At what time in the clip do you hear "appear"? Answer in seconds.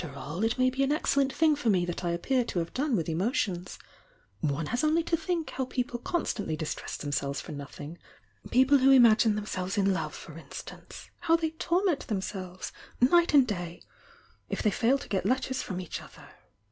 2.09-2.43